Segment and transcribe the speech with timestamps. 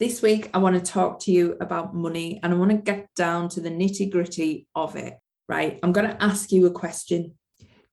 [0.00, 3.08] This week, I want to talk to you about money and I want to get
[3.16, 5.14] down to the nitty gritty of it,
[5.48, 5.80] right?
[5.82, 7.34] I'm going to ask you a question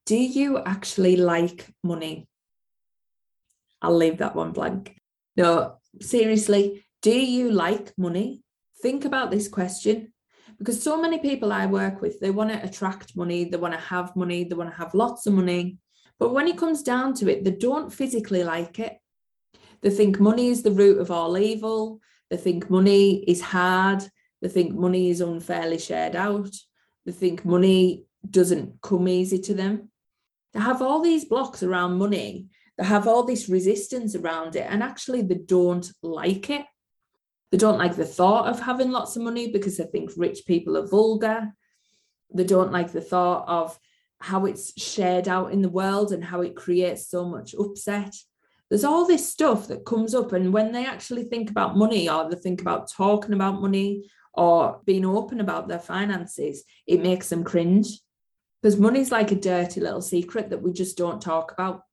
[0.05, 2.27] do you actually like money?
[3.81, 4.95] I'll leave that one blank.
[5.35, 8.43] No, seriously, do you like money?
[8.83, 10.13] Think about this question
[10.59, 13.79] because so many people I work with, they want to attract money, they want to
[13.79, 15.79] have money, they want to have lots of money.
[16.19, 18.99] But when it comes down to it, they don't physically like it.
[19.85, 22.01] They think money is the root of all evil.
[22.29, 24.03] They think money is hard.
[24.41, 26.53] They think money is unfairly shared out.
[27.05, 29.89] They think money doesn't come easy to them
[30.55, 34.81] they have all these blocks around money they have all this resistance around it and
[34.81, 36.65] actually they don't like it
[37.51, 40.77] they don't like the thought of having lots of money because they think rich people
[40.77, 41.53] are vulgar
[42.33, 43.77] they don't like the thought of
[44.19, 48.15] how it's shared out in the world and how it creates so much upset
[48.69, 52.29] there's all this stuff that comes up and when they actually think about money or
[52.29, 57.43] they think about talking about money or being open about their finances it makes them
[57.43, 57.99] cringe
[58.65, 61.83] because money's like a dirty little secret that we just don't talk about.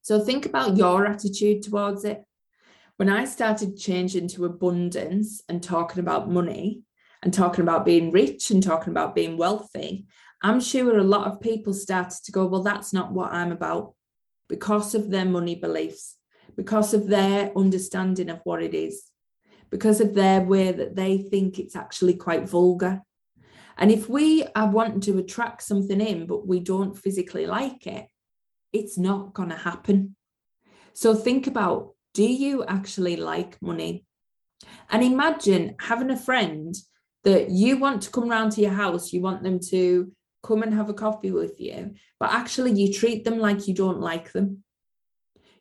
[0.00, 2.24] So think about your attitude towards it.
[2.96, 6.80] When I started changing to abundance and talking about money
[7.22, 10.06] and talking about being rich and talking about being wealthy,
[10.42, 13.92] I'm sure a lot of people started to go, well, that's not what I'm about
[14.48, 16.16] because of their money beliefs,
[16.56, 19.04] because of their understanding of what it is,
[19.70, 23.02] because of their way that they think it's actually quite vulgar.
[23.76, 28.06] And if we are wanting to attract something in, but we don't physically like it,
[28.72, 30.16] it's not going to happen.
[30.94, 34.04] So think about do you actually like money?
[34.90, 36.74] And imagine having a friend
[37.24, 40.10] that you want to come round to your house, you want them to
[40.42, 44.00] come and have a coffee with you, but actually you treat them like you don't
[44.00, 44.64] like them.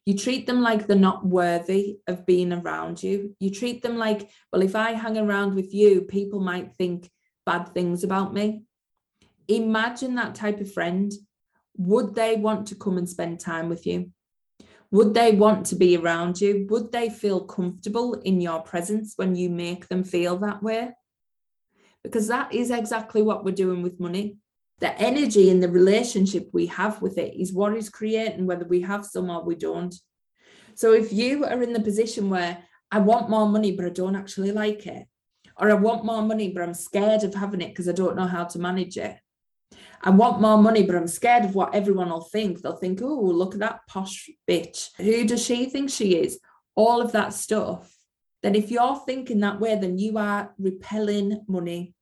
[0.06, 3.36] You treat them like they're not worthy of being around you.
[3.42, 7.12] You treat them like, well, if I hang around with you, people might think
[7.46, 8.64] bad things about me.
[9.50, 11.12] Imagine that type of friend.
[11.76, 14.12] Would they want to come and spend time with you?
[14.92, 16.66] Would they want to be around you?
[16.70, 20.94] Would they feel comfortable in your presence when you make them feel that way?
[22.04, 24.38] Because that is exactly what we're doing with money.
[24.80, 28.82] The energy in the relationship we have with it is what is creating whether we
[28.82, 29.96] have some or we don't.
[30.76, 34.16] So if you are in the position where I want more money, but I don't
[34.16, 35.08] actually like it,
[35.58, 38.28] or I want more money, but I'm scared of having it because I don't know
[38.28, 39.18] how to manage it.
[40.02, 42.62] I want more money, but I'm scared of what everyone will think.
[42.62, 44.90] They'll think, oh, look at that posh bitch.
[44.98, 46.40] Who does she think she is?
[46.76, 47.92] All of that stuff.
[48.44, 51.96] Then, if you're thinking that way, then you are repelling money.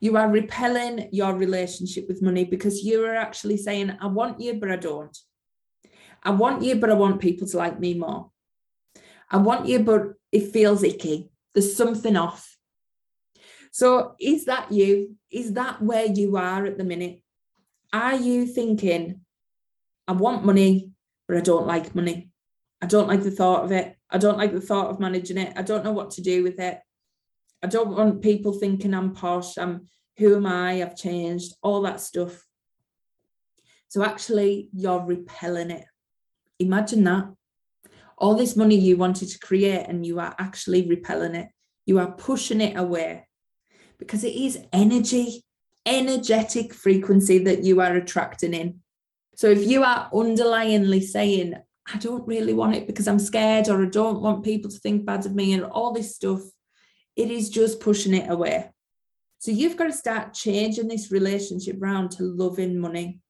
[0.00, 4.54] You are repelling your relationship with money because you are actually saying, I want you,
[4.54, 5.16] but I don't.
[6.22, 8.30] I want you, but I want people to like me more.
[9.30, 11.30] I want you, but it feels icky.
[11.52, 12.56] There's something off.
[13.70, 15.16] So, is that you?
[15.30, 17.22] Is that where you are at the minute?
[17.92, 19.20] Are you thinking,
[20.06, 20.90] I want money,
[21.26, 22.30] but I don't like money?
[22.80, 23.96] I don't like the thought of it.
[24.10, 25.52] I don't like the thought of managing it.
[25.56, 26.80] I don't know what to do with it.
[27.64, 29.56] I don't want people thinking I'm posh.
[29.56, 29.88] I'm
[30.18, 30.82] who am I?
[30.82, 32.44] I've changed, all that stuff.
[33.88, 35.86] So actually, you're repelling it.
[36.58, 37.32] Imagine that.
[38.18, 41.48] All this money you wanted to create, and you are actually repelling it.
[41.86, 43.26] You are pushing it away
[43.98, 45.42] because it is energy,
[45.86, 48.80] energetic frequency that you are attracting in.
[49.36, 51.54] So if you are underlyingly saying,
[51.92, 55.06] I don't really want it because I'm scared or I don't want people to think
[55.06, 56.42] bad of me and all this stuff,
[57.16, 58.70] it is just pushing it away.
[59.38, 63.20] So you've got to start changing this relationship round to loving money.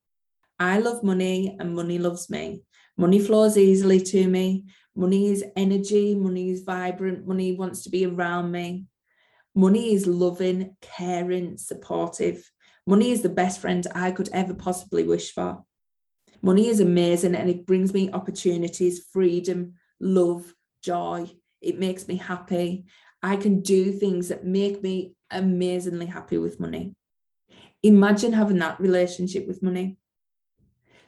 [0.59, 2.63] I love money and money loves me.
[2.97, 4.65] Money flows easily to me.
[4.95, 6.15] Money is energy.
[6.15, 7.27] Money is vibrant.
[7.27, 8.87] Money wants to be around me.
[9.57, 12.49] Money is loving, caring, supportive.
[12.87, 15.65] Money is the best friend I could ever possibly wish for.
[16.43, 20.53] Money is amazing and it brings me opportunities, freedom, love,
[20.83, 21.31] joy.
[21.61, 22.85] It makes me happy.
[23.25, 26.95] I can do things that make me amazingly happy with money.
[27.83, 29.97] Imagine having that relationship with money.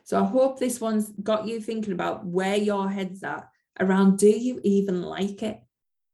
[0.05, 3.47] So I hope this one's got you thinking about where your head's at
[3.79, 5.61] around do you even like it?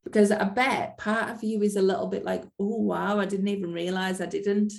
[0.02, 3.46] Because I bet part of you is a little bit like, oh, wow, I didn't
[3.46, 4.72] even realize I didn't.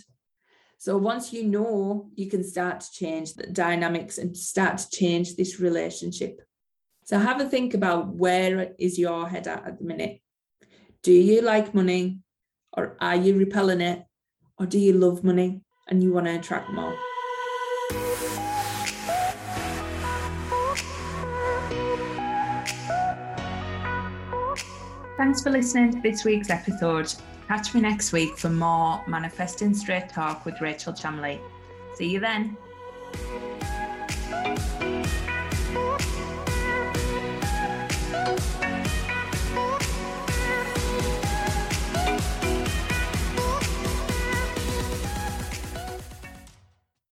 [0.78, 5.38] So once you know, you can start to change the dynamics and start to change
[5.38, 6.42] this relationship.
[7.06, 10.20] So have a think about where is your head at at the minute.
[11.04, 12.20] Do you like money
[12.78, 14.06] or are you repelling it?
[14.58, 16.98] Or do you love money and you want to attract more?
[25.18, 27.14] Thanks for listening to this week's episode.
[27.50, 31.42] Catch me next week for more Manifesting Straight Talk with Rachel Chamley.
[31.96, 32.56] See you then.